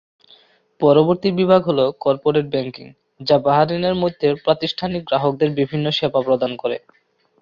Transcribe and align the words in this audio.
পরবর্তী 0.81 1.29
বিভাগ 1.39 1.61
হল 1.65 1.79
কর্পোরেট 1.99 2.45
ব্যাংকিং 2.49 2.87
যা 3.19 3.35
বাহরাইনের 3.45 3.95
মধ্যে 3.95 4.27
প্রাতিষ্ঠানিক 4.43 5.01
গ্রাহকদের 5.05 5.49
বিভিন্ন 5.59 5.85
সেবা 5.91 6.19
প্রদান 6.27 6.51
করে। 6.57 6.77